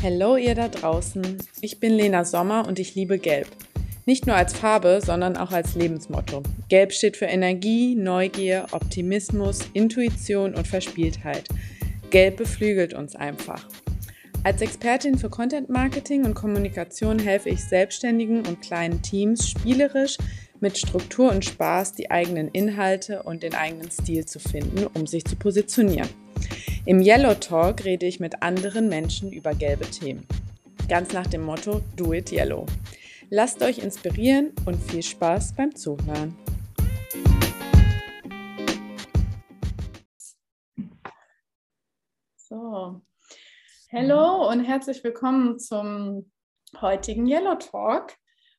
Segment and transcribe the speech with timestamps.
[0.00, 1.38] Hallo ihr da draußen.
[1.60, 3.48] Ich bin Lena Sommer und ich liebe Gelb.
[4.06, 6.44] Nicht nur als Farbe, sondern auch als Lebensmotto.
[6.68, 11.48] Gelb steht für Energie, Neugier, Optimismus, Intuition und Verspieltheit.
[12.10, 13.66] Gelb beflügelt uns einfach.
[14.44, 20.16] Als Expertin für Content Marketing und Kommunikation helfe ich selbstständigen und kleinen Teams spielerisch
[20.60, 25.24] mit Struktur und Spaß die eigenen Inhalte und den eigenen Stil zu finden, um sich
[25.24, 26.08] zu positionieren.
[26.84, 30.26] Im Yellow Talk rede ich mit anderen Menschen über gelbe Themen.
[30.88, 32.66] Ganz nach dem Motto Do It Yellow.
[33.30, 36.36] Lasst euch inspirieren und viel Spaß beim Zuhören.
[42.36, 43.02] So,
[43.92, 46.30] hallo und herzlich willkommen zum
[46.80, 48.14] heutigen Yellow Talk.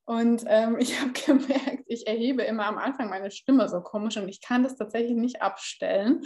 [0.10, 4.28] Und ähm, ich habe gemerkt, ich erhebe immer am Anfang meine Stimme so komisch und
[4.28, 6.24] ich kann das tatsächlich nicht abstellen.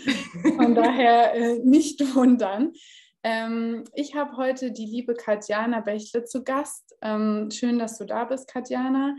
[0.56, 2.72] Von daher äh, nicht wundern.
[3.24, 6.96] Ähm, ich habe heute die liebe Katjana Bächle zu Gast.
[7.02, 9.16] Ähm, schön, dass du da bist, Katjana.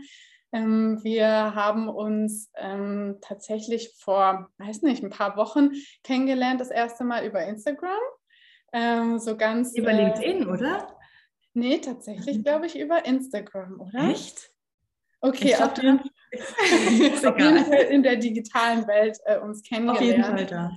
[0.51, 5.73] Ähm, wir haben uns ähm, tatsächlich vor, weiß nicht, ein paar Wochen
[6.03, 7.99] kennengelernt, das erste Mal über Instagram.
[8.73, 9.77] Ähm, so ganz.
[9.77, 10.87] Über äh, LinkedIn, oder?
[11.53, 14.09] Nee, tatsächlich glaube ich über Instagram, oder?
[14.09, 14.54] Echt?
[15.25, 19.97] Okay, auf, jeden, auf jeden Fall in der digitalen Welt äh, uns kennengelernt.
[19.97, 20.71] Auf jeden Fall da.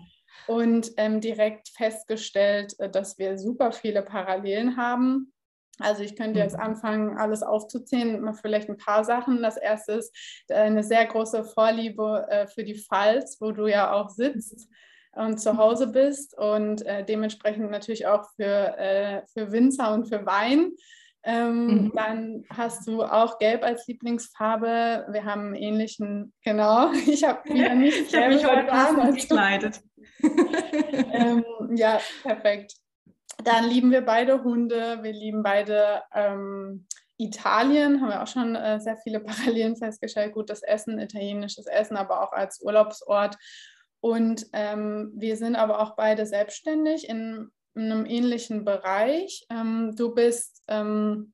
[0.46, 5.34] Und ähm, direkt festgestellt, äh, dass wir super viele Parallelen haben.
[5.80, 6.62] Also ich könnte jetzt mhm.
[6.62, 9.42] anfangen, alles aufzuzählen, mal vielleicht ein paar Sachen.
[9.42, 10.16] Das erste ist
[10.48, 14.68] äh, eine sehr große Vorliebe äh, für die Pfalz, wo du ja auch sitzt
[15.12, 20.72] und zu Hause bist und dementsprechend natürlich auch für, für Winzer und für Wein.
[21.28, 21.92] Ähm, mhm.
[21.94, 25.06] Dann hast du auch Gelb als Lieblingsfarbe.
[25.10, 26.90] Wir haben einen ähnlichen, genau.
[27.06, 27.98] Ich habe wieder nicht.
[27.98, 29.82] ich habe mich heute passend gekleidet.
[31.12, 31.44] ähm,
[31.76, 32.72] ja, perfekt.
[33.44, 35.00] Dann lieben wir beide Hunde.
[35.02, 36.86] Wir lieben beide ähm,
[37.18, 38.00] Italien.
[38.00, 40.32] Haben wir auch schon äh, sehr viele Parallelen festgestellt.
[40.32, 43.36] Gutes Essen, italienisches Essen, aber auch als Urlaubsort.
[44.00, 49.46] Und ähm, wir sind aber auch beide selbstständig in in einem ähnlichen Bereich.
[49.50, 51.32] Ähm, du bist ähm,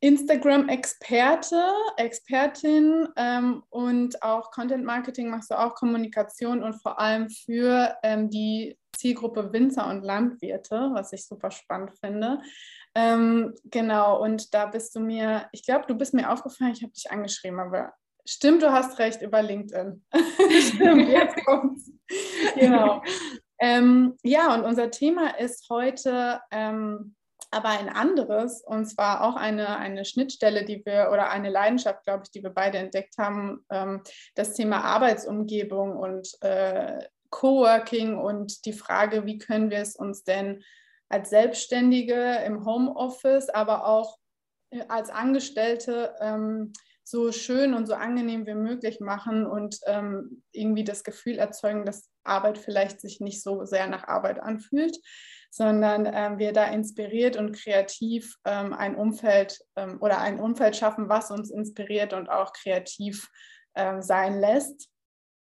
[0.00, 1.62] Instagram-Experte,
[1.96, 8.28] Expertin ähm, und auch Content Marketing machst du auch Kommunikation und vor allem für ähm,
[8.28, 12.40] die Zielgruppe Winzer und Landwirte, was ich super spannend finde.
[12.94, 16.92] Ähm, genau, und da bist du mir, ich glaube, du bist mir aufgefallen, ich habe
[16.92, 17.92] dich angeschrieben, aber
[18.26, 20.04] stimmt, du hast recht über LinkedIn.
[20.72, 21.90] stimmt, jetzt kommt's.
[22.54, 23.02] Genau.
[23.58, 27.14] Ähm, ja, und unser Thema ist heute ähm,
[27.50, 32.24] aber ein anderes, und zwar auch eine, eine Schnittstelle, die wir oder eine Leidenschaft, glaube
[32.24, 34.02] ich, die wir beide entdeckt haben, ähm,
[34.34, 36.98] das Thema Arbeitsumgebung und äh,
[37.30, 40.62] Coworking und die Frage, wie können wir es uns denn
[41.08, 44.18] als Selbstständige im Homeoffice, aber auch
[44.70, 46.72] äh, als Angestellte ähm,
[47.08, 52.10] so schön und so angenehm wie möglich machen und ähm, irgendwie das Gefühl erzeugen, dass
[52.24, 54.98] Arbeit vielleicht sich nicht so sehr nach Arbeit anfühlt,
[55.48, 61.08] sondern ähm, wir da inspiriert und kreativ ähm, ein Umfeld ähm, oder ein Umfeld schaffen,
[61.08, 63.28] was uns inspiriert und auch kreativ
[63.76, 64.88] ähm, sein lässt.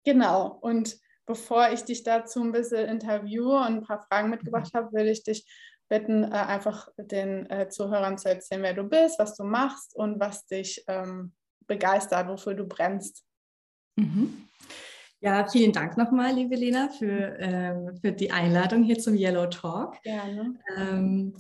[0.03, 0.59] Genau.
[0.61, 0.95] Und
[1.25, 5.23] bevor ich dich dazu ein bisschen interviewe und ein paar Fragen mitgebracht habe, würde ich
[5.23, 5.47] dich
[5.89, 10.19] bitten, äh, einfach den äh, Zuhörern zu erzählen, wer du bist, was du machst und
[10.19, 11.33] was dich ähm,
[11.67, 13.23] begeistert, wofür du brennst.
[13.95, 14.47] Mhm.
[15.21, 20.01] Ja, vielen Dank nochmal, liebe Lena, für, ähm, für die Einladung hier zum Yellow Talk.
[20.03, 20.59] Gerne.
[20.77, 21.33] Ähm,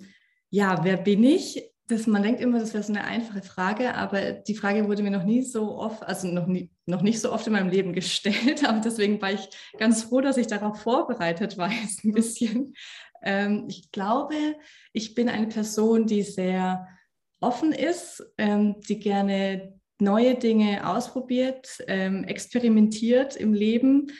[0.49, 1.71] ja, wer bin ich?
[1.87, 5.11] Das, man denkt immer, das wäre so eine einfache Frage, aber die Frage wurde mir
[5.11, 8.67] noch nie so oft, also noch, nie, noch nicht so oft in meinem Leben gestellt.
[8.67, 9.47] Aber deswegen war ich
[9.77, 12.73] ganz froh, dass ich darauf vorbereitet war, ein bisschen.
[13.21, 14.55] Ähm, ich glaube,
[14.93, 16.87] ich bin eine Person, die sehr
[17.39, 24.11] offen ist, ähm, die gerne neue Dinge ausprobiert, ähm, experimentiert im Leben.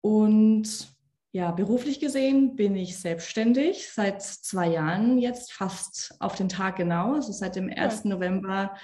[0.00, 0.88] Und
[1.32, 7.14] ja, beruflich gesehen bin ich selbstständig seit zwei Jahren jetzt, fast auf den Tag genau.
[7.14, 8.04] Also seit dem 1.
[8.04, 8.10] Ja.
[8.10, 8.74] November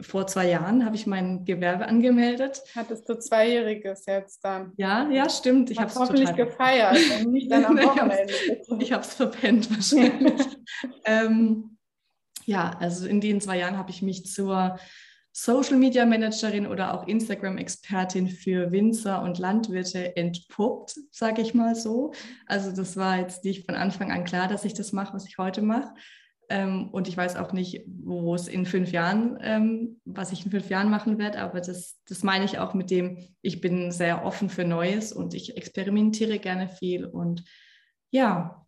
[0.00, 2.60] vor zwei Jahren habe ich mein Gewerbe angemeldet.
[2.74, 4.72] Hattest du Zweijähriges jetzt dann?
[4.76, 5.70] Ja, ja, stimmt.
[5.70, 8.34] Ich habe es hoffentlich total gefeiert nicht dann am Wochenende.
[8.80, 10.46] ich habe es verpennt wahrscheinlich.
[11.04, 11.78] ähm,
[12.44, 14.78] ja, also in den zwei Jahren habe ich mich zur
[15.36, 21.74] Social Media Managerin oder auch Instagram Expertin für Winzer und Landwirte entpuppt, sage ich mal
[21.74, 22.12] so.
[22.46, 25.36] Also das war jetzt nicht von Anfang an klar, dass ich das mache, was ich
[25.36, 25.92] heute mache.
[26.48, 30.52] Ähm, und ich weiß auch nicht, wo es in fünf Jahren, ähm, was ich in
[30.52, 34.24] fünf Jahren machen werde, aber das, das meine ich auch mit dem, ich bin sehr
[34.24, 37.44] offen für Neues und ich experimentiere gerne viel und
[38.10, 38.64] ja,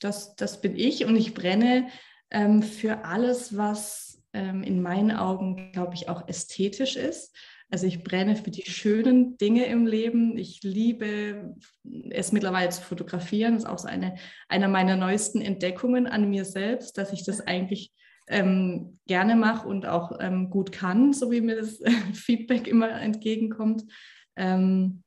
[0.00, 1.88] das, das bin ich und ich brenne
[2.30, 7.34] ähm, für alles, was ähm, in meinen Augen, glaube ich, auch ästhetisch ist.
[7.70, 10.36] Also ich brenne für die schönen Dinge im Leben.
[10.36, 11.54] Ich liebe
[12.10, 13.54] es mittlerweile zu fotografieren.
[13.54, 14.16] Das ist auch so eine,
[14.48, 17.92] einer meiner neuesten Entdeckungen an mir selbst, dass ich das eigentlich
[18.28, 21.80] ähm, gerne mache und auch ähm, gut kann, so wie mir das
[22.12, 23.84] Feedback immer entgegenkommt.
[24.36, 25.04] Ähm,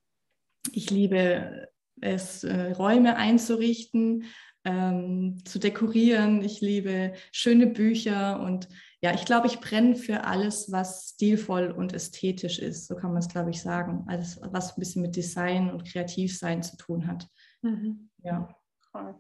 [0.72, 1.68] ich liebe
[2.02, 4.26] es, äh, Räume einzurichten,
[4.66, 6.42] ähm, zu dekorieren.
[6.42, 8.70] Ich liebe schöne Bücher und
[9.04, 12.88] ja, ich glaube, ich brenne für alles, was stilvoll und ästhetisch ist.
[12.88, 14.06] So kann man es, glaube ich, sagen.
[14.08, 17.28] Alles, was ein bisschen mit Design und Kreativsein zu tun hat.
[17.64, 18.10] Mhm.
[18.24, 18.48] Ja.
[18.94, 19.16] Cool.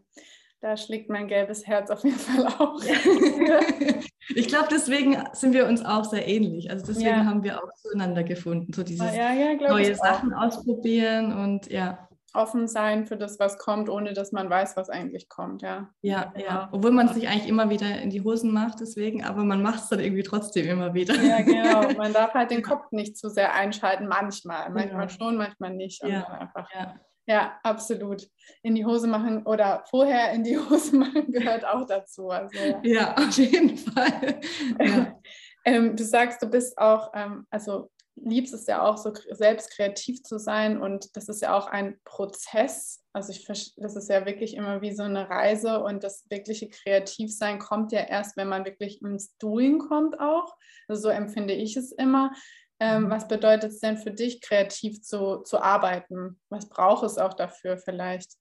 [0.62, 2.82] Da schlägt mein gelbes Herz auf jeden Fall auch.
[4.30, 6.72] ich glaube, deswegen sind wir uns auch sehr ähnlich.
[6.72, 7.26] Also deswegen ja.
[7.26, 8.72] haben wir auch zueinander gefunden.
[8.72, 10.44] So dieses ja, ja, neue Sachen auch.
[10.44, 15.30] ausprobieren und ja offen sein für das, was kommt, ohne dass man weiß, was eigentlich
[15.30, 15.90] kommt, ja.
[16.02, 16.70] Ja, ja.
[16.72, 19.84] Obwohl man es sich eigentlich immer wieder in die Hosen macht, deswegen, aber man macht
[19.84, 21.16] es dann irgendwie trotzdem immer wieder.
[21.16, 21.82] Ja, genau.
[21.98, 24.70] Man darf halt den Kopf nicht zu sehr einschalten, manchmal.
[24.72, 25.18] Manchmal genau.
[25.18, 26.04] schon, manchmal nicht.
[26.04, 26.24] Ja.
[26.24, 27.00] Einfach, ja.
[27.28, 28.28] ja, absolut.
[28.64, 32.30] In die Hose machen oder vorher in die Hose machen gehört auch dazu.
[32.30, 32.82] Also, ja.
[32.84, 34.40] ja auf jeden Fall.
[34.80, 35.20] Ja.
[35.66, 40.24] ähm, du sagst, du bist auch, ähm, also liebst es ja auch so selbst kreativ
[40.24, 43.04] zu sein und das ist ja auch ein Prozess.
[43.12, 47.60] Also ich das ist ja wirklich immer wie so eine Reise und das wirkliche Kreativsein
[47.60, 50.56] kommt ja erst, wenn man wirklich ins Doing kommt auch.
[50.88, 52.32] Also so empfinde ich es immer.
[52.80, 53.10] Ähm, mhm.
[53.12, 56.40] was bedeutet es denn für dich, kreativ zu, zu arbeiten?
[56.50, 58.34] Was braucht es auch dafür vielleicht?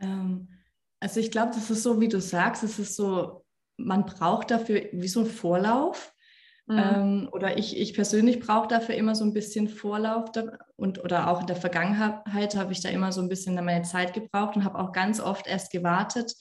[0.00, 0.48] Ähm,
[1.00, 3.44] also ich glaube, das ist so, wie du sagst, es ist so,
[3.76, 6.13] man braucht dafür wie so einen Vorlauf.
[6.66, 6.78] Mhm.
[6.78, 10.44] Ähm, oder ich, ich persönlich brauche dafür immer so ein bisschen Vorlauf da,
[10.76, 14.14] und oder auch in der Vergangenheit habe ich da immer so ein bisschen meine Zeit
[14.14, 16.34] gebraucht und habe auch ganz oft erst gewartet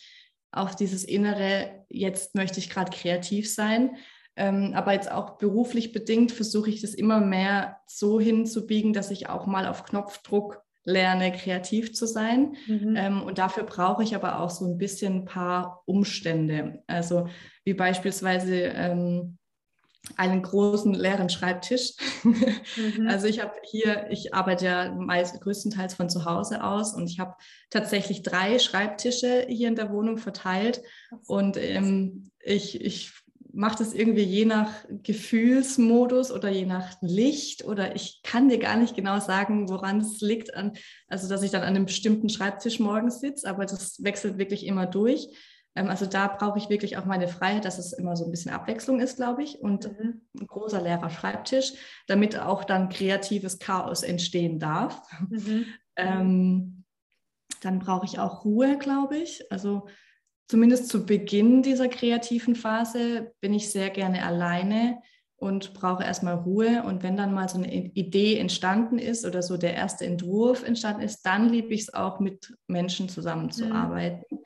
[0.54, 3.98] auf dieses innere, jetzt möchte ich gerade kreativ sein.
[4.36, 9.30] Ähm, aber jetzt auch beruflich bedingt versuche ich das immer mehr so hinzubiegen, dass ich
[9.30, 12.56] auch mal auf Knopfdruck lerne, kreativ zu sein.
[12.68, 12.96] Mhm.
[12.96, 16.84] Ähm, und dafür brauche ich aber auch so ein bisschen ein paar Umstände.
[16.88, 17.28] Also
[17.64, 19.38] wie beispielsweise ähm,
[20.18, 21.94] einen großen leeren Schreibtisch.
[22.24, 22.46] Mhm.
[23.08, 27.20] Also ich habe hier, ich arbeite ja meist größtenteils von zu Hause aus und ich
[27.20, 27.36] habe
[27.70, 30.82] tatsächlich drei Schreibtische hier in der Wohnung verteilt
[31.28, 33.12] und ähm, ich, ich
[33.54, 38.78] mache das irgendwie je nach Gefühlsmodus oder je nach Licht oder ich kann dir gar
[38.78, 40.74] nicht genau sagen, woran es liegt, an,
[41.08, 44.88] also dass ich dann an einem bestimmten Schreibtisch morgens sitze, aber das wechselt wirklich immer
[44.88, 45.28] durch.
[45.76, 48.52] Ähm, also da brauche ich wirklich auch meine Freiheit, dass es immer so ein bisschen
[48.52, 50.22] Abwechslung ist, glaube ich, und mhm.
[50.40, 51.74] ein großer leerer Schreibtisch,
[52.08, 55.02] damit auch dann kreatives Chaos entstehen darf.
[55.30, 55.66] Mhm.
[55.96, 56.86] Ähm,
[57.62, 59.52] dann brauche ich auch Ruhe, glaube ich.
[59.52, 59.86] Also
[60.48, 65.04] zumindest zu Beginn dieser kreativen Phase bin ich sehr gerne alleine
[65.36, 66.82] und brauche erstmal Ruhe.
[66.82, 71.04] Und wenn dann mal so eine Idee entstanden ist oder so der erste Entwurf entstanden
[71.04, 74.26] ist, dann liebe ich es auch mit Menschen zusammenzuarbeiten.
[74.32, 74.44] Mhm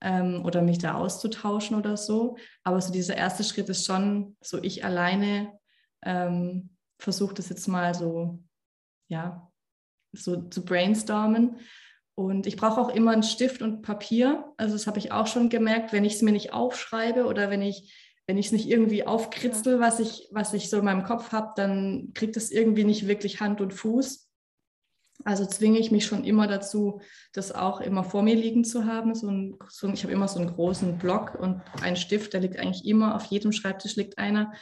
[0.00, 2.36] ähm, oder mich da auszutauschen oder so.
[2.64, 5.52] Aber so dieser erste Schritt ist schon so, ich alleine
[6.04, 8.42] ähm, versuche das jetzt mal so,
[9.08, 9.50] ja,
[10.12, 11.56] so zu brainstormen.
[12.14, 14.52] Und ich brauche auch immer einen Stift und Papier.
[14.56, 17.62] Also das habe ich auch schon gemerkt, wenn ich es mir nicht aufschreibe oder wenn
[17.62, 17.94] ich
[18.28, 21.54] wenn ich es nicht irgendwie aufkritzel, was ich, was ich so in meinem Kopf habe,
[21.56, 24.27] dann kriegt es irgendwie nicht wirklich Hand und Fuß.
[25.24, 27.00] Also zwinge ich mich schon immer dazu,
[27.32, 29.14] das auch immer vor mir liegen zu haben.
[29.14, 32.58] So ein, so ich habe immer so einen großen Block und einen Stift, der liegt
[32.58, 34.52] eigentlich immer, auf jedem Schreibtisch liegt einer,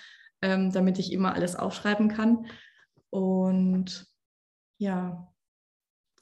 [0.42, 2.46] ähm, damit ich immer alles aufschreiben kann.
[3.10, 4.06] Und
[4.78, 5.32] ja,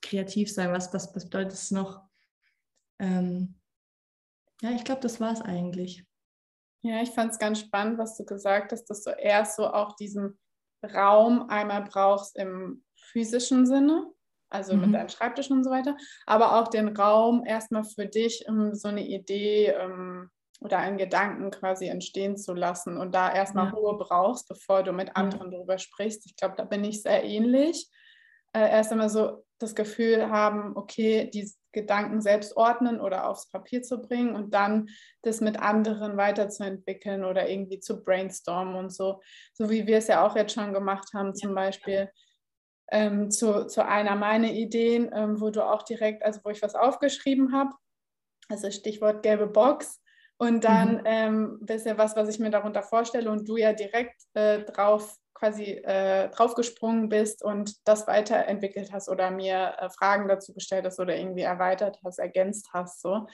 [0.02, 2.02] kreativ sein, was, was, was bedeutet es noch?
[2.98, 3.54] Ähm,
[4.60, 6.04] ja, ich glaube, das war es eigentlich.
[6.82, 9.96] Ja, ich fand es ganz spannend, was du gesagt hast, dass du erst so auch
[9.96, 10.38] diesen
[10.82, 14.12] Raum einmal brauchst im physischen Sinne,
[14.54, 14.82] also mhm.
[14.82, 15.96] mit deinem Schreibtisch und so weiter,
[16.26, 20.30] aber auch den Raum erstmal für dich, um so eine Idee ähm,
[20.60, 23.72] oder einen Gedanken quasi entstehen zu lassen und da erstmal ja.
[23.72, 26.24] Ruhe brauchst, bevor du mit anderen darüber sprichst.
[26.26, 27.88] Ich glaube, da bin ich sehr ähnlich.
[28.52, 33.82] Äh, erst einmal so das Gefühl haben, okay, die Gedanken selbst ordnen oder aufs Papier
[33.82, 34.88] zu bringen und dann
[35.22, 39.20] das mit anderen weiterzuentwickeln oder irgendwie zu brainstormen und so,
[39.52, 42.08] so wie wir es ja auch jetzt schon gemacht haben, zum Beispiel
[42.90, 46.74] ähm, zu, zu einer meiner Ideen, ähm, wo du auch direkt, also wo ich was
[46.74, 47.70] aufgeschrieben habe,
[48.48, 50.00] also Stichwort gelbe Box.
[50.36, 51.02] Und dann mhm.
[51.04, 55.64] ähm, ja was, was ich mir darunter vorstelle und du ja direkt äh, drauf quasi
[55.64, 61.16] äh, draufgesprungen bist und das weiterentwickelt hast oder mir äh, Fragen dazu gestellt hast oder
[61.16, 63.02] irgendwie erweitert hast, ergänzt hast.
[63.02, 63.26] So.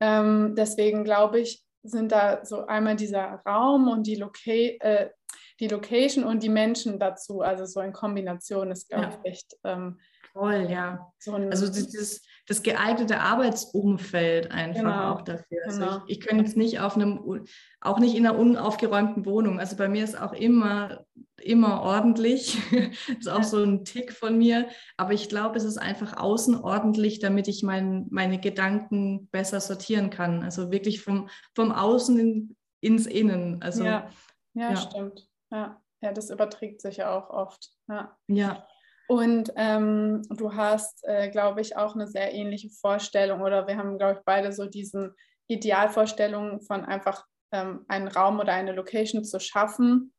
[0.00, 5.10] Ähm, deswegen glaube ich, sind da so einmal dieser Raum und die, Loca äh,
[5.60, 7.40] die Location und die Menschen dazu.
[7.40, 9.18] Also so in Kombination ist, glaube ja.
[9.22, 9.56] ich, echt.
[9.64, 9.98] Ähm,
[10.32, 11.10] Voll, ja.
[11.18, 15.58] So also dieses, das geeignete Arbeitsumfeld einfach genau, auch dafür.
[15.64, 16.02] Also genau.
[16.06, 17.46] ich, ich könnte jetzt nicht auf einem,
[17.80, 19.58] auch nicht in einer unaufgeräumten Wohnung.
[19.58, 21.06] Also bei mir ist auch immer,
[21.40, 22.58] immer ordentlich.
[22.70, 24.68] das ist auch so ein Tick von mir.
[24.98, 30.10] Aber ich glaube, es ist einfach außen ordentlich, damit ich mein, meine Gedanken besser sortieren
[30.10, 30.42] kann.
[30.42, 33.62] Also wirklich vom, vom Außen in, ins Innen.
[33.62, 34.10] Also, ja.
[34.52, 35.28] Ja, ja, stimmt.
[35.50, 35.80] Ja.
[36.00, 37.70] ja, das überträgt sich ja auch oft.
[37.88, 38.16] Ja.
[38.28, 38.66] ja.
[39.08, 43.98] Und ähm, du hast, äh, glaube ich, auch eine sehr ähnliche Vorstellung oder wir haben,
[43.98, 45.14] glaube ich, beide so diesen
[45.46, 50.12] Idealvorstellungen von einfach ähm, einen Raum oder eine Location zu schaffen.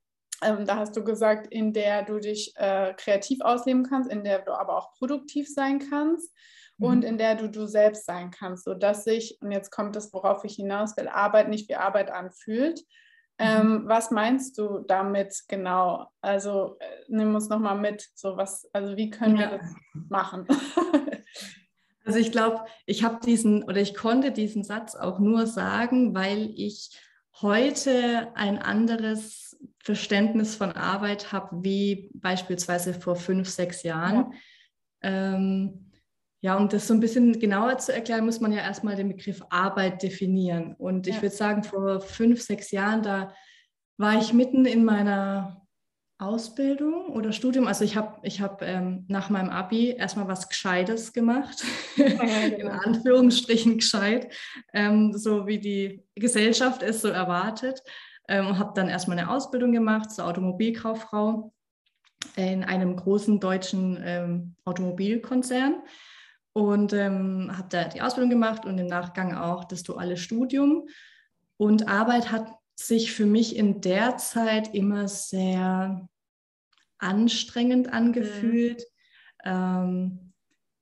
[0.43, 4.39] Ähm, da hast du gesagt, in der du dich äh, kreativ ausleben kannst, in der
[4.39, 6.33] du aber auch produktiv sein kannst
[6.77, 6.85] mhm.
[6.85, 10.43] und in der du du selbst sein kannst, sodass sich, und jetzt kommt das, worauf
[10.43, 12.81] ich hinaus will, Arbeit nicht wie Arbeit anfühlt.
[13.39, 16.07] Ähm, was meinst du damit genau?
[16.21, 19.51] Also äh, nimm uns nochmal mit, so was, also wie können ja.
[19.51, 19.75] wir das
[20.09, 20.47] machen?
[22.05, 26.51] also ich glaube, ich habe diesen oder ich konnte diesen Satz auch nur sagen, weil
[26.55, 26.97] ich
[27.41, 34.33] heute ein anderes Verständnis von Arbeit habe, wie beispielsweise vor fünf, sechs Jahren.
[35.03, 35.35] Ja.
[35.35, 35.86] Ähm,
[36.41, 39.41] ja, um das so ein bisschen genauer zu erklären, muss man ja erstmal den Begriff
[39.49, 40.75] Arbeit definieren.
[40.77, 41.21] Und ich ja.
[41.21, 43.33] würde sagen, vor fünf, sechs Jahren, da
[43.97, 45.67] war ich mitten in meiner
[46.19, 47.67] Ausbildung oder Studium.
[47.67, 51.63] Also ich habe ich hab, ähm, nach meinem ABI erstmal was Gescheites gemacht,
[51.95, 52.05] ja,
[52.49, 52.59] genau.
[52.59, 54.33] in Anführungsstrichen gescheit,
[54.73, 57.81] ähm, so wie die Gesellschaft es so erwartet.
[58.29, 61.53] Ähm, habe dann erstmal eine Ausbildung gemacht zur Automobilkauffrau
[62.35, 65.81] in einem großen deutschen ähm, Automobilkonzern
[66.57, 70.87] und ähm, habe da die Ausbildung gemacht und im Nachgang auch das duale Studium.
[71.55, 76.09] Und Arbeit hat sich für mich in der Zeit immer sehr
[76.97, 78.85] anstrengend angefühlt.
[79.45, 79.51] Mhm.
[79.51, 80.33] Ähm,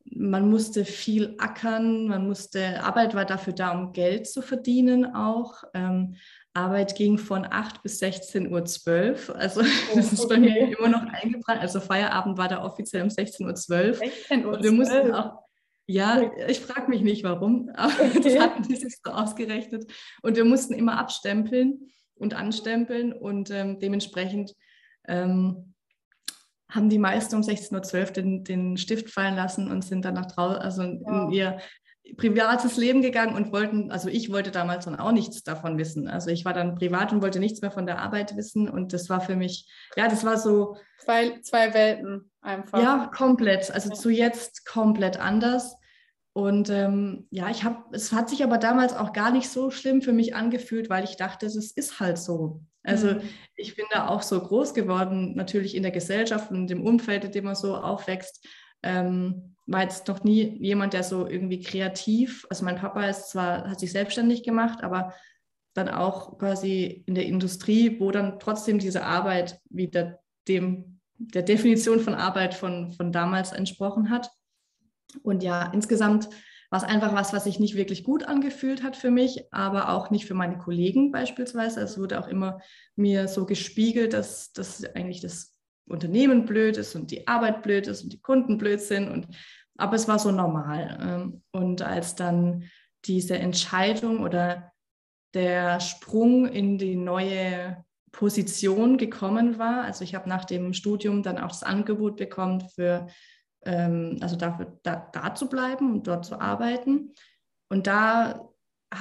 [0.05, 5.65] man musste viel ackern, man musste, Arbeit war dafür da, um Geld zu verdienen auch.
[5.73, 6.15] Ähm,
[6.53, 9.35] Arbeit ging von 8 bis 16.12 Uhr.
[9.35, 10.35] Also oh, das ist okay.
[10.35, 11.59] bei mir immer noch eingebrannt.
[11.59, 13.93] Also Feierabend war da offiziell um 16.12 Uhr.
[13.95, 14.53] 16 Uhr.
[14.53, 15.44] Und wir mussten auch,
[15.87, 18.21] ja, ich frage mich nicht warum, aber okay.
[18.21, 19.91] das hatten die sich so ausgerechnet.
[20.21, 24.53] Und wir mussten immer abstempeln und anstempeln und ähm, dementsprechend
[25.07, 25.73] ähm,
[26.69, 30.25] haben die meisten um 16.12 Uhr den, den Stift fallen lassen und sind dann nach
[30.25, 31.27] draußen, also wow.
[31.27, 31.59] in ihr
[32.17, 36.07] privates Leben gegangen und wollten, also ich wollte damals dann auch nichts davon wissen.
[36.07, 39.09] Also ich war dann privat und wollte nichts mehr von der Arbeit wissen und das
[39.09, 40.77] war für mich, ja, das war so.
[40.99, 42.81] Zwei, zwei Welten einfach.
[42.81, 43.71] Ja, komplett.
[43.71, 43.95] Also ja.
[43.95, 45.75] zu jetzt komplett anders.
[46.33, 50.01] Und ähm, ja, ich habe, es hat sich aber damals auch gar nicht so schlimm
[50.01, 52.61] für mich angefühlt, weil ich dachte, es ist halt so.
[52.83, 53.21] Also mhm.
[53.55, 57.31] ich bin da auch so groß geworden, natürlich in der Gesellschaft und dem Umfeld, in
[57.31, 58.45] dem man so aufwächst.
[58.83, 63.69] Ähm, war jetzt noch nie jemand, der so irgendwie kreativ, also mein Papa ist zwar,
[63.69, 65.13] hat sich selbstständig gemacht, aber
[65.73, 71.99] dann auch quasi in der Industrie, wo dann trotzdem diese Arbeit wieder dem, der Definition
[71.99, 74.29] von Arbeit von, von damals entsprochen hat.
[75.23, 76.29] Und ja, insgesamt
[76.69, 80.11] war es einfach was, was sich nicht wirklich gut angefühlt hat für mich, aber auch
[80.11, 81.81] nicht für meine Kollegen beispielsweise.
[81.81, 82.59] Es wurde auch immer
[82.95, 85.54] mir so gespiegelt, dass, dass eigentlich das
[85.87, 89.09] Unternehmen blöd ist und die Arbeit blöd ist und die Kunden blöd sind.
[89.09, 89.27] Und,
[89.77, 90.97] aber es war so normal.
[91.01, 92.63] Ähm, und als dann
[93.05, 94.71] diese Entscheidung oder
[95.33, 101.37] der Sprung in die neue Position gekommen war, also ich habe nach dem Studium dann
[101.37, 103.07] auch das Angebot bekommen für
[103.65, 107.13] ähm, also dafür da, da zu bleiben und dort zu arbeiten.
[107.69, 108.47] Und da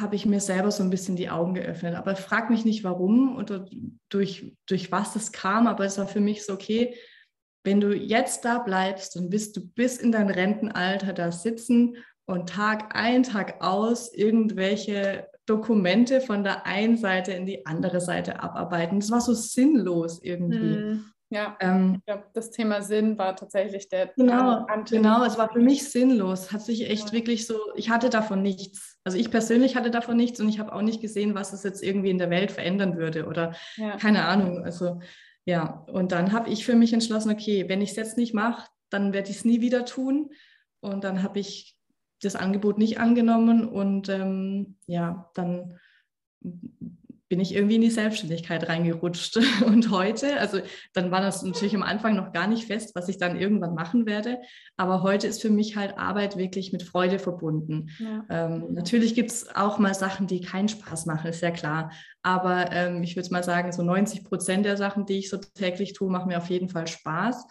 [0.01, 1.95] habe ich mir selber so ein bisschen die Augen geöffnet.
[1.95, 3.67] Aber frag mich nicht, warum oder
[4.09, 6.95] durch, durch was das kam, aber es war für mich so, okay,
[7.65, 11.97] wenn du jetzt da bleibst, dann bist du bis in dein Rentenalter da sitzen
[12.27, 18.43] und Tag ein, Tag aus irgendwelche Dokumente von der einen Seite in die andere Seite
[18.43, 19.01] abarbeiten.
[19.01, 20.77] Das war so sinnlos irgendwie.
[20.77, 21.05] Hm.
[21.35, 24.13] Ja, ähm, ich glaube, das Thema Sinn war tatsächlich der.
[24.17, 26.53] Genau, genau, es war für mich sinnlos.
[26.53, 27.13] Hat sich echt ja.
[27.13, 29.01] wirklich so, ich hatte davon nichts.
[29.03, 31.83] Also ich persönlich hatte davon nichts und ich habe auch nicht gesehen, was es jetzt
[31.83, 33.97] irgendwie in der Welt verändern würde oder ja.
[33.97, 34.63] keine Ahnung.
[34.65, 35.01] Also
[35.45, 38.69] ja, und dann habe ich für mich entschlossen, okay, wenn ich es jetzt nicht mache,
[38.89, 40.31] dann werde ich es nie wieder tun.
[40.81, 41.77] Und dann habe ich
[42.23, 45.81] das Angebot nicht angenommen und ähm, ja, dann
[47.29, 49.39] bin ich irgendwie in die Selbstständigkeit reingerutscht.
[49.67, 50.61] Und heute, also
[50.93, 54.07] dann war das natürlich am Anfang noch gar nicht fest, was ich dann irgendwann machen
[54.07, 54.39] werde.
[54.77, 57.91] Aber heute ist für mich halt Arbeit wirklich mit Freude verbunden.
[57.99, 58.25] Ja.
[58.29, 61.91] Ähm, natürlich gibt es auch mal Sachen, die keinen Spaß machen, ist ja klar.
[62.23, 65.93] Aber ähm, ich würde mal sagen, so 90 Prozent der Sachen, die ich so täglich
[65.93, 67.47] tue, machen mir auf jeden Fall Spaß.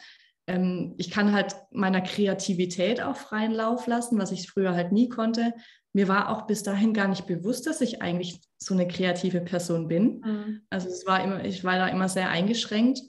[0.48, 5.10] Ähm, ich kann halt meiner Kreativität auch freien Lauf lassen, was ich früher halt nie
[5.10, 5.54] konnte
[5.94, 9.88] mir war auch bis dahin gar nicht bewusst, dass ich eigentlich so eine kreative Person
[9.88, 10.22] bin.
[10.26, 10.62] Mhm.
[10.70, 13.00] Also es war immer, ich war da immer sehr eingeschränkt.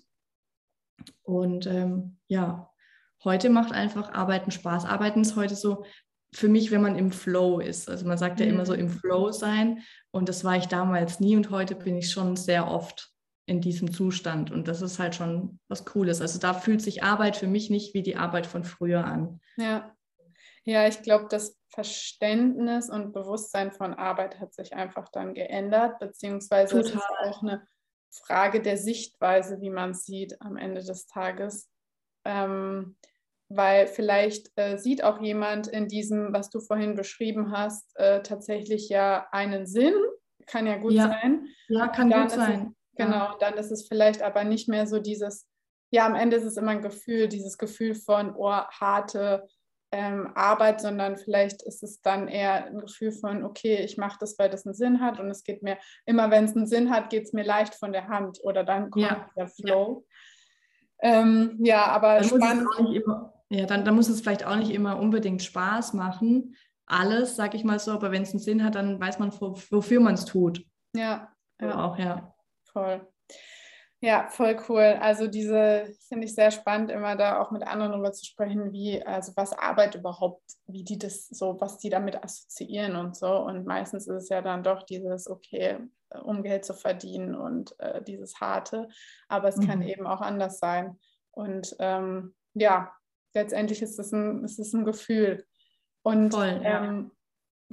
[1.23, 2.71] Und ähm, ja,
[3.25, 4.85] heute macht einfach Arbeiten Spaß.
[4.85, 5.85] Arbeiten ist heute so
[6.35, 7.88] für mich, wenn man im Flow ist.
[7.88, 8.81] Also man sagt ja immer so mhm.
[8.81, 9.81] im Flow sein.
[10.11, 13.13] Und das war ich damals nie und heute bin ich schon sehr oft
[13.46, 14.50] in diesem Zustand.
[14.50, 16.20] Und das ist halt schon was Cooles.
[16.20, 19.40] Also da fühlt sich Arbeit für mich nicht wie die Arbeit von früher an.
[19.56, 19.94] Ja.
[20.66, 26.76] Ja, ich glaube, das Verständnis und Bewusstsein von Arbeit hat sich einfach dann geändert, beziehungsweise
[26.76, 26.86] Total.
[26.86, 27.66] es ist auch eine
[28.10, 31.70] Frage der Sichtweise, wie man es sieht am Ende des Tages.
[32.24, 32.96] Ähm,
[33.50, 38.88] weil vielleicht äh, sieht auch jemand in diesem, was du vorhin beschrieben hast, äh, tatsächlich
[38.88, 39.94] ja einen Sinn.
[40.46, 41.08] Kann ja gut ja.
[41.08, 41.46] sein.
[41.68, 42.74] Ja, kann gut sein.
[42.96, 43.36] Genau, ja.
[43.40, 45.48] dann ist es vielleicht aber nicht mehr so dieses,
[45.90, 49.46] ja, am Ende ist es immer ein Gefühl, dieses Gefühl von, oh, harte
[49.94, 54.38] ähm, Arbeit, sondern vielleicht ist es dann eher ein Gefühl von, okay, ich mache das,
[54.38, 57.10] weil das einen Sinn hat und es geht mir, immer wenn es einen Sinn hat,
[57.10, 59.30] geht es mir leicht von der Hand oder dann kommt ja.
[59.36, 60.04] der Flow.
[61.00, 62.68] Ja, ähm, ja aber dann spannend.
[62.92, 67.54] Immer, ja, dann, dann muss es vielleicht auch nicht immer unbedingt Spaß machen, alles, sag
[67.54, 70.24] ich mal so, aber wenn es einen Sinn hat, dann weiß man, wofür man es
[70.24, 70.64] tut.
[70.94, 71.84] Ja, ja.
[71.84, 72.34] auch, ja.
[72.75, 73.07] Voll.
[74.00, 74.99] Ja, voll cool.
[75.00, 79.02] Also diese finde ich sehr spannend, immer da auch mit anderen darüber zu sprechen, wie,
[79.02, 83.35] also was Arbeit überhaupt, wie die das so, was die damit assoziieren und so.
[83.35, 85.78] Und meistens ist es ja dann doch dieses, okay,
[86.23, 88.88] um Geld zu verdienen und äh, dieses Harte.
[89.28, 89.69] Aber es mhm.
[89.69, 90.99] kann eben auch anders sein.
[91.31, 92.93] Und ähm, ja,
[93.33, 95.47] letztendlich ist es ein, ist es ein Gefühl.
[96.02, 96.85] Und voll, ja.
[96.85, 97.11] ähm,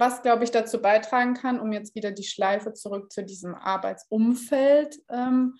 [0.02, 4.98] was, glaube ich, dazu beitragen kann, um jetzt wieder die Schleife zurück zu diesem Arbeitsumfeld
[5.08, 5.54] ähm,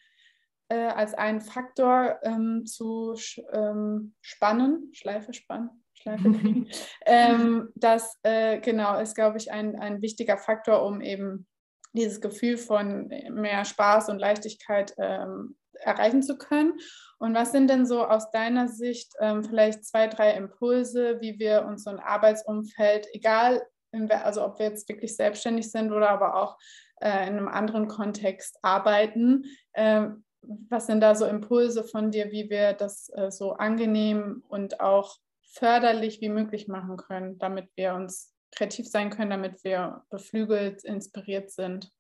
[0.69, 3.14] äh, als einen Faktor ähm, zu
[3.53, 6.69] ähm, spannen, Schleife spannen, Schleife kriegen.
[7.07, 11.47] ähm, das äh, genau ist, glaube ich, ein, ein wichtiger Faktor, um eben
[11.93, 16.73] dieses Gefühl von mehr Spaß und Leichtigkeit ähm, erreichen zu können.
[17.19, 21.64] Und was sind denn so aus deiner Sicht ähm, vielleicht zwei, drei Impulse, wie wir
[21.64, 26.59] uns so ein Arbeitsumfeld, egal, also ob wir jetzt wirklich selbstständig sind oder aber auch
[27.00, 30.09] äh, in einem anderen Kontext arbeiten, äh,
[30.42, 35.16] was sind da so Impulse von dir, wie wir das äh, so angenehm und auch
[35.44, 41.50] förderlich wie möglich machen können, damit wir uns kreativ sein können, damit wir beflügelt, inspiriert
[41.50, 41.90] sind,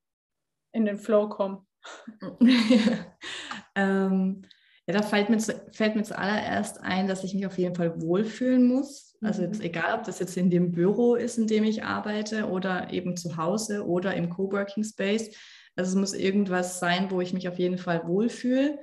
[0.72, 1.66] in den Flow kommen?
[3.74, 4.42] ähm,
[4.86, 5.40] ja, da fällt mir,
[5.72, 9.11] fällt mir zuallererst ein, dass ich mich auf jeden Fall wohlfühlen muss.
[9.22, 9.66] Also jetzt mhm.
[9.66, 13.36] egal, ob das jetzt in dem Büro ist, in dem ich arbeite oder eben zu
[13.36, 15.30] Hause oder im Coworking Space
[15.76, 18.78] also es muss irgendwas sein, wo ich mich auf jeden Fall wohlfühle.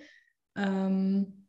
[0.55, 1.47] Ähm,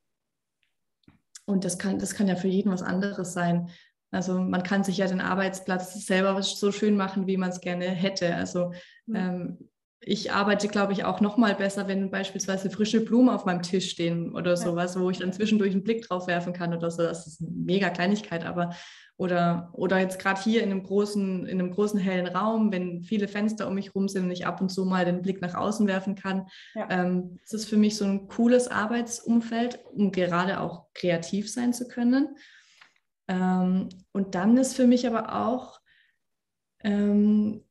[1.46, 3.70] und das kann, das kann ja für jeden was anderes sein.
[4.10, 7.86] Also man kann sich ja den Arbeitsplatz selber so schön machen, wie man es gerne
[7.86, 8.34] hätte.
[8.34, 8.72] Also
[9.06, 9.16] mhm.
[9.16, 9.69] ähm,
[10.02, 13.90] ich arbeite, glaube ich, auch noch mal besser, wenn beispielsweise frische Blumen auf meinem Tisch
[13.90, 17.02] stehen oder sowas, wo ich dann zwischendurch einen Blick drauf werfen kann oder so.
[17.02, 18.70] Das ist eine mega Kleinigkeit, aber
[19.18, 23.28] oder, oder jetzt gerade hier in einem großen, in einem großen hellen Raum, wenn viele
[23.28, 25.86] Fenster um mich herum sind und ich ab und zu mal den Blick nach außen
[25.86, 26.46] werfen kann.
[26.74, 26.88] Ja.
[26.90, 31.86] Ähm, das ist für mich so ein cooles Arbeitsumfeld, um gerade auch kreativ sein zu
[31.86, 32.34] können.
[33.28, 35.80] Ähm, und dann ist für mich aber auch,
[36.82, 37.62] ähm,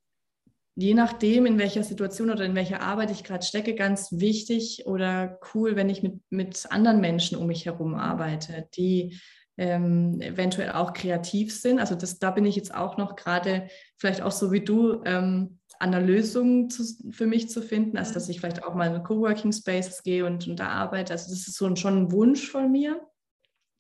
[0.79, 5.37] je nachdem, in welcher Situation oder in welcher Arbeit ich gerade stecke, ganz wichtig oder
[5.53, 9.19] cool, wenn ich mit, mit anderen Menschen um mich herum arbeite, die
[9.57, 11.79] ähm, eventuell auch kreativ sind.
[11.79, 15.59] Also das, da bin ich jetzt auch noch gerade vielleicht auch so wie du ähm,
[15.79, 19.03] an der Lösung zu, für mich zu finden, also dass ich vielleicht auch mal in
[19.03, 21.11] Coworking Spaces gehe und, und da arbeite.
[21.11, 23.01] Also das ist so ein, schon ein Wunsch von mir,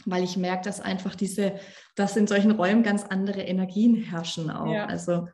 [0.05, 1.55] weil ich merke, dass einfach diese,
[1.95, 4.73] dass in solchen Räumen ganz andere Energien herrschen auch.
[4.73, 4.85] Ja.
[4.85, 5.27] Also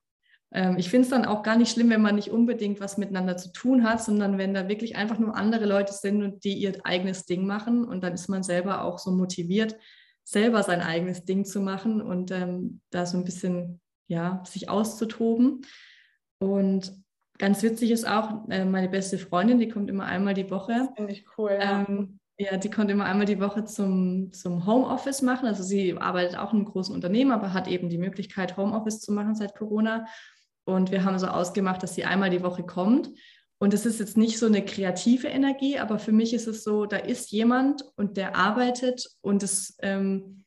[0.78, 3.52] ich finde es dann auch gar nicht schlimm, wenn man nicht unbedingt was miteinander zu
[3.52, 7.26] tun hat, sondern wenn da wirklich einfach nur andere Leute sind und die ihr eigenes
[7.26, 9.76] Ding machen und dann ist man selber auch so motiviert,
[10.24, 15.62] selber sein eigenes Ding zu machen und ähm, da so ein bisschen ja, sich auszutoben.
[16.40, 16.94] Und
[17.38, 20.90] ganz witzig ist auch, äh, meine beste Freundin, die kommt immer einmal die Woche.
[20.96, 21.58] Finde ich cool.
[21.60, 21.86] Ja.
[21.88, 25.48] Ähm, ja, die kommt immer einmal die Woche zum, zum Homeoffice machen.
[25.48, 29.14] Also sie arbeitet auch in einem großen Unternehmen, aber hat eben die Möglichkeit, Homeoffice zu
[29.14, 30.06] machen seit Corona.
[30.66, 33.12] Und wir haben so ausgemacht, dass sie einmal die Woche kommt.
[33.58, 36.86] Und es ist jetzt nicht so eine kreative Energie, aber für mich ist es so,
[36.86, 40.46] da ist jemand und der arbeitet und es ähm,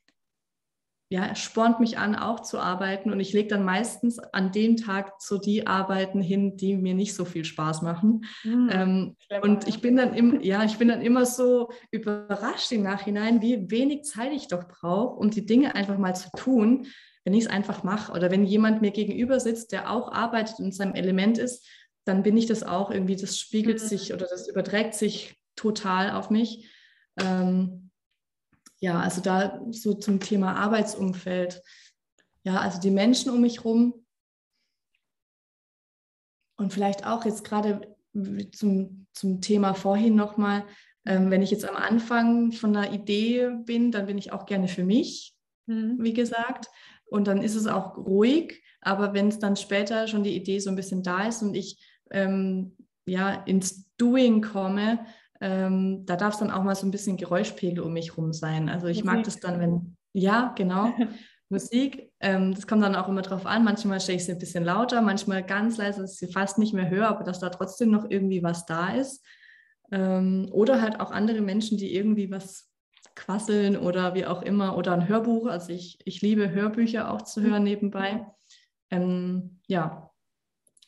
[1.11, 3.11] ja, spornt mich an, auch zu arbeiten.
[3.11, 7.14] Und ich lege dann meistens an dem Tag so die Arbeiten hin, die mir nicht
[7.14, 8.26] so viel Spaß machen.
[8.44, 12.83] Mhm, ähm, und ich bin dann im, ja, ich bin dann immer so überrascht im
[12.83, 16.87] Nachhinein, wie wenig Zeit ich doch brauche, um die Dinge einfach mal zu tun,
[17.28, 18.12] wenn ich es einfach mache.
[18.12, 21.68] Oder wenn jemand mir gegenüber sitzt, der auch arbeitet und in seinem Element ist,
[22.06, 23.86] dann bin ich das auch irgendwie, das spiegelt mhm.
[23.86, 26.70] sich oder das überträgt sich total auf mich.
[27.20, 27.90] Ähm,
[28.80, 31.62] ja, also da so zum Thema Arbeitsumfeld.
[32.44, 34.06] Ja, also die Menschen um mich rum
[36.56, 37.94] und vielleicht auch jetzt gerade
[38.52, 40.64] zum, zum Thema vorhin nochmal,
[41.04, 44.68] ähm, wenn ich jetzt am Anfang von einer Idee bin, dann bin ich auch gerne
[44.68, 45.34] für mich,
[45.66, 45.98] mhm.
[46.00, 46.68] wie gesagt.
[47.11, 48.62] Und dann ist es auch ruhig.
[48.81, 51.85] Aber wenn es dann später schon die Idee so ein bisschen da ist und ich
[52.11, 55.01] ähm, ja, ins Doing komme,
[55.40, 58.68] ähm, da darf es dann auch mal so ein bisschen Geräuschpegel um mich rum sein.
[58.68, 59.16] Also ich Musik.
[59.16, 60.92] mag das dann, wenn, ja, genau,
[61.49, 63.64] Musik, ähm, das kommt dann auch immer drauf an.
[63.64, 66.75] Manchmal stelle ich sie ein bisschen lauter, manchmal ganz leise, dass ich sie fast nicht
[66.75, 69.25] mehr höre, aber dass da trotzdem noch irgendwie was da ist.
[69.90, 72.67] Ähm, oder halt auch andere Menschen, die irgendwie was
[73.18, 75.46] quasseln oder wie auch immer, oder ein Hörbuch.
[75.46, 78.26] Also ich, ich liebe Hörbücher auch zu hören nebenbei.
[78.90, 80.09] Ähm, ja,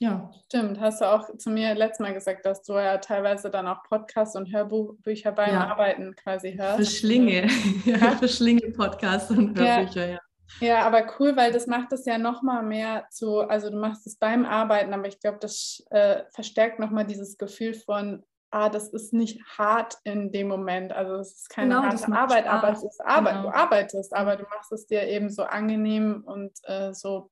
[0.02, 0.30] ja.
[0.46, 3.82] Stimmt, hast du auch zu mir letztes Mal gesagt, dass du ja teilweise dann auch
[3.82, 5.68] Podcasts und Hörbücher beim ja.
[5.68, 6.76] Arbeiten quasi hörst.
[6.76, 7.48] Verschlinge,
[7.84, 10.12] ja, verschlinge Podcasts und Hörbücher, ja.
[10.12, 10.18] ja.
[10.58, 14.16] Ja, aber cool, weil das macht es ja nochmal mehr zu, also du machst es
[14.16, 19.12] beim Arbeiten, aber ich glaube, das äh, verstärkt nochmal dieses Gefühl von, ah, das ist
[19.12, 20.92] nicht hart in dem Moment.
[20.92, 22.62] Also es ist keine genau, harte Arbeit, Spaß.
[22.62, 23.34] aber es ist Arbeit.
[23.34, 23.50] Genau.
[23.50, 27.30] Du arbeitest, aber du machst es dir eben so angenehm und äh, so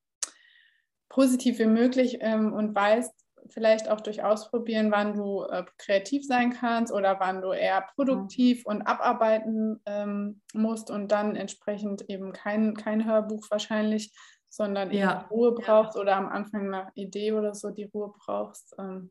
[1.09, 3.13] positiv wie möglich ähm, und weißt
[3.51, 8.67] vielleicht auch durch Ausprobieren, wann du äh, kreativ sein kannst oder wann du eher produktiv
[8.67, 14.13] und abarbeiten ähm, musst und dann entsprechend eben kein, kein Hörbuch wahrscheinlich,
[14.49, 15.27] sondern ja.
[15.31, 16.03] Ruhe brauchst ja.
[16.03, 18.75] oder am Anfang eine Idee oder so die Ruhe brauchst.
[18.79, 19.11] Ähm,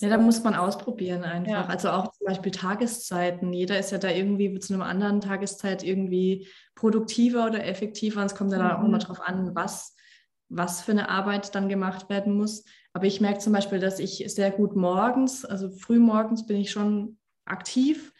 [0.00, 1.50] ja, da muss man ausprobieren einfach.
[1.50, 1.66] Ja.
[1.66, 3.52] Also auch zum Beispiel Tageszeiten.
[3.52, 8.20] Jeder ist ja da irgendwie zu einer anderen Tageszeit irgendwie produktiver oder effektiver.
[8.20, 8.62] Und es kommt ja mhm.
[8.62, 9.94] dann auch immer darauf an, was
[10.52, 12.64] was für eine Arbeit dann gemacht werden muss.
[12.92, 16.70] Aber ich merke zum Beispiel, dass ich sehr gut morgens, also früh morgens bin ich
[16.70, 18.11] schon aktiv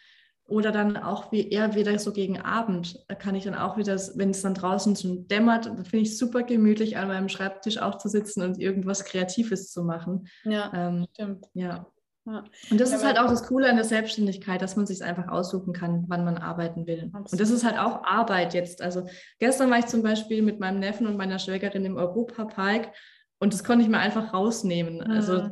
[0.53, 3.03] oder dann auch wie eher wieder so gegen Abend.
[3.07, 6.17] Da kann ich dann auch wieder, wenn es dann draußen schon dämmert, dann finde ich
[6.17, 10.27] super gemütlich, an meinem Schreibtisch auch zu sitzen und irgendwas Kreatives zu machen.
[10.43, 11.45] Ja, ähm, stimmt.
[11.53, 11.87] Ja.
[12.25, 12.45] Ja.
[12.71, 15.27] Und das ja, ist halt auch das Coole an der Selbstständigkeit, dass man sich einfach
[15.27, 17.09] aussuchen kann, wann man arbeiten will.
[17.11, 17.31] Absolut.
[17.33, 18.81] Und das ist halt auch Arbeit jetzt.
[18.81, 19.07] Also
[19.39, 22.93] gestern war ich zum Beispiel mit meinem Neffen und meiner Schwägerin im Europapark
[23.39, 25.01] und das konnte ich mir einfach rausnehmen.
[25.01, 25.49] Also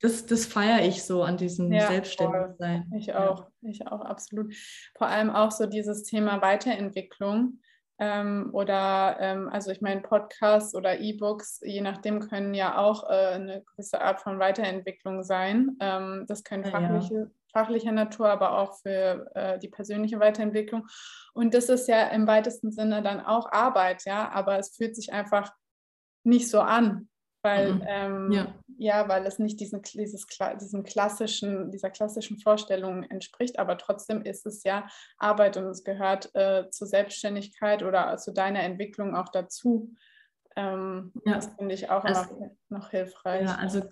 [0.00, 2.90] das, das feiere ich so an diesem ja, Selbstständigsein.
[2.96, 3.70] Ich auch, ja.
[3.70, 4.54] ich auch, absolut.
[4.96, 7.60] Vor allem auch so dieses Thema Weiterentwicklung.
[7.98, 13.34] Ähm, oder ähm, also ich meine Podcasts oder E-Books, je nachdem können ja auch äh,
[13.34, 15.76] eine gewisse Art von Weiterentwicklung sein.
[15.80, 17.26] Ähm, das können fachliche, ja.
[17.52, 20.86] fachlicher Natur, aber auch für äh, die persönliche Weiterentwicklung.
[21.34, 25.12] Und das ist ja im weitesten Sinne dann auch Arbeit, ja, aber es fühlt sich
[25.12, 25.52] einfach
[26.24, 27.10] nicht so an
[27.42, 27.84] weil mhm.
[27.86, 28.54] ähm, ja.
[28.80, 29.08] Ja.
[29.08, 30.26] weil es nicht diesen, dieses,
[30.60, 34.86] diesem klassischen, dieser klassischen Vorstellung entspricht, aber trotzdem ist es ja
[35.18, 39.94] Arbeit und es gehört äh, zur Selbstständigkeit oder zu deiner Entwicklung auch dazu.
[40.56, 41.34] Ähm, ja.
[41.34, 43.46] Das finde ich auch also, noch, noch hilfreich.
[43.46, 43.82] Ja, also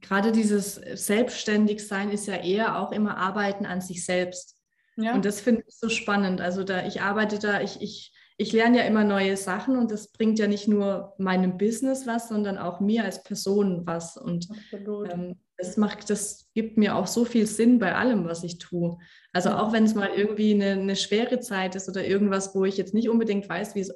[0.00, 4.56] gerade dieses Selbstständigsein ist ja eher auch immer Arbeiten an sich selbst.
[4.96, 5.14] Ja.
[5.14, 6.40] Und das finde ich so spannend.
[6.40, 10.12] Also da ich arbeite da, ich, ich ich lerne ja immer neue Sachen und das
[10.12, 14.16] bringt ja nicht nur meinem Business was, sondern auch mir als Person was.
[14.16, 18.58] Und ähm, das macht, das gibt mir auch so viel Sinn bei allem, was ich
[18.58, 18.96] tue.
[19.32, 22.76] Also auch wenn es mal irgendwie eine, eine, schwere Zeit ist oder irgendwas, wo ich
[22.76, 23.92] jetzt nicht unbedingt weiß, wie es,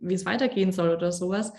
[0.00, 1.52] wie es weitergehen soll oder sowas,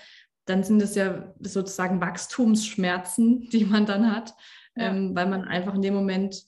[0.43, 4.33] dann sind es ja sozusagen Wachstumsschmerzen, die man dann hat,
[4.75, 4.89] ja.
[4.89, 6.43] ähm, weil man einfach in dem Moment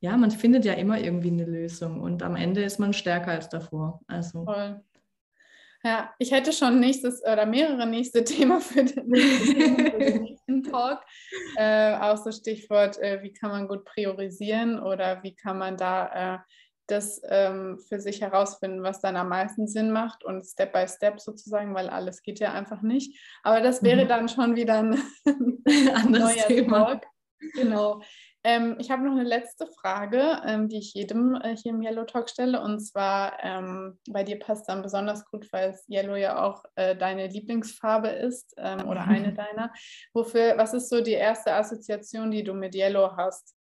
[0.00, 3.48] ja, man findet ja immer irgendwie eine Lösung und am Ende ist man stärker als
[3.48, 4.00] davor.
[4.06, 4.44] Also.
[4.44, 4.80] Voll.
[5.88, 11.00] Ja, ich hätte schon nächstes oder mehrere nächste Themen für den, nächsten Talk.
[11.56, 16.34] Äh, auch so Stichwort, äh, wie kann man gut priorisieren oder wie kann man da
[16.34, 16.38] äh,
[16.88, 21.20] das ähm, für sich herausfinden, was dann am meisten Sinn macht und Step by Step
[21.20, 23.18] sozusagen, weil alles geht ja einfach nicht.
[23.42, 24.08] Aber das wäre mhm.
[24.08, 25.02] dann schon wieder ein
[25.94, 26.84] anderes Thema.
[26.84, 27.06] Talk.
[27.54, 28.02] Genau.
[28.44, 32.04] Ähm, ich habe noch eine letzte Frage, ähm, die ich jedem äh, hier im Yellow
[32.04, 32.60] Talk stelle.
[32.62, 36.96] Und zwar, ähm, bei dir passt dann besonders gut, weil es Yellow ja auch äh,
[36.96, 39.72] deine Lieblingsfarbe ist ähm, oder eine deiner.
[40.12, 43.56] Wofür, was ist so die erste Assoziation, die du mit Yellow hast?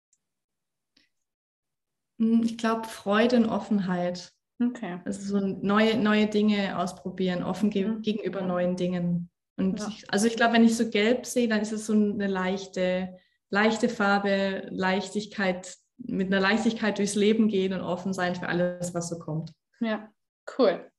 [2.20, 4.32] Hm, ich glaube, Freude und Offenheit.
[4.62, 5.00] Okay.
[5.06, 8.02] Also so neue, neue Dinge ausprobieren, offen ge mhm.
[8.02, 9.30] gegenüber neuen Dingen.
[9.58, 9.88] Und ja.
[9.88, 13.18] ich, also ich glaube, wenn ich so gelb sehe, dann ist es so eine leichte,
[13.54, 19.10] leichte Farbe, Leichtigkeit, mit einer Leichtigkeit durchs Leben gehen und offen sein für alles, was
[19.10, 19.54] so kommt.
[19.80, 20.10] Ja,
[20.58, 20.90] cool.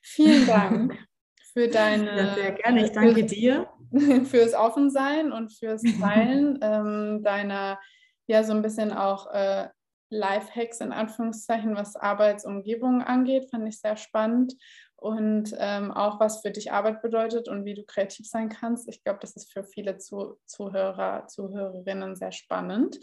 [0.00, 0.96] Vielen Dank
[1.52, 2.16] für deine.
[2.16, 2.84] Ja, sehr gerne.
[2.84, 3.68] Ich danke dir.
[4.24, 7.78] Fürs Offensein und fürs Teilen ähm, deiner,
[8.26, 9.68] ja, so ein bisschen auch äh,
[10.12, 14.54] Lifehacks in Anführungszeichen, was Arbeitsumgebungen angeht, fand ich sehr spannend.
[14.96, 18.88] Und ähm, auch was für dich Arbeit bedeutet und wie du kreativ sein kannst.
[18.88, 23.00] Ich glaube, das ist für viele Zu Zuhörer, Zuhörerinnen sehr spannend.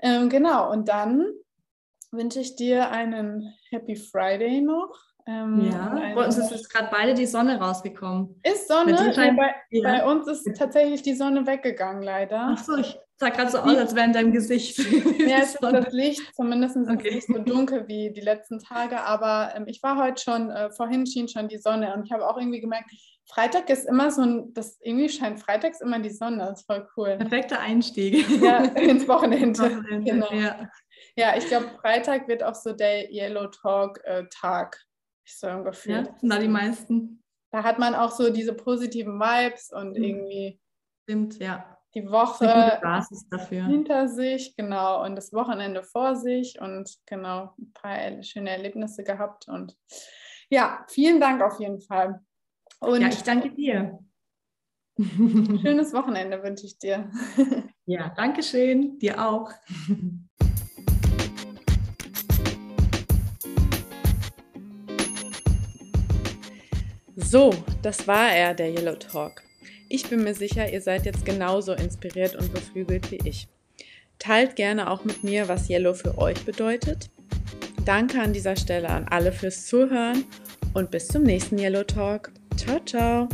[0.00, 1.26] Ähm, genau, und dann
[2.10, 4.98] wünsche ich dir einen Happy Friday noch.
[5.26, 8.40] Ähm, ja, bei uns ist jetzt gerade beide die Sonne rausgekommen.
[8.42, 8.94] Ist Sonne?
[9.14, 9.82] Bei, bei, ja.
[9.82, 12.54] bei, uns ist tatsächlich die Sonne weggegangen, leider.
[12.56, 14.78] Ach so, ich sah gerade so aus, als wäre in deinem Gesicht.
[15.28, 17.08] Ja, es ist das Licht, zumindest ist okay.
[17.08, 20.70] es nicht so dunkel wie die letzten Tage, aber ähm, ich war heute schon, äh,
[20.70, 22.90] vorhin schien schon die Sonne und ich habe auch irgendwie gemerkt,
[23.26, 26.88] Freitag ist immer so ein, das irgendwie scheint freitags immer die Sonne, das ist voll
[26.96, 27.16] cool.
[27.18, 28.26] Perfekter Einstieg.
[28.40, 29.60] Ja, ins Wochenende.
[29.60, 30.32] Wochenende genau.
[30.32, 30.70] Ja,
[31.14, 34.24] ja ich glaube, Freitag wird auch so der Yellow Talk äh,
[35.26, 35.96] ich so ungefähr.
[35.98, 37.22] Ja, sind da die meisten.
[37.50, 40.02] Da hat man auch so diese positiven Vibes und mhm.
[40.02, 40.60] irgendwie
[41.08, 41.77] Stimmt, ja.
[41.94, 42.80] Die Woche
[43.48, 49.48] hinter sich, genau, und das Wochenende vor sich und genau, ein paar schöne Erlebnisse gehabt.
[49.48, 49.76] Und
[50.50, 52.20] ja, vielen Dank auf jeden Fall.
[52.80, 53.98] Und ja, ich danke dir.
[54.98, 57.10] Schönes Wochenende wünsche ich dir.
[57.90, 58.98] Ja, danke schön.
[58.98, 59.50] Dir auch.
[67.16, 69.47] So, das war er, der Yellow Talk.
[69.88, 73.48] Ich bin mir sicher, ihr seid jetzt genauso inspiriert und beflügelt wie ich.
[74.18, 77.08] Teilt gerne auch mit mir, was Yellow für euch bedeutet.
[77.84, 80.24] Danke an dieser Stelle an alle fürs Zuhören
[80.74, 82.32] und bis zum nächsten Yellow Talk.
[82.56, 83.28] Ciao, ciao.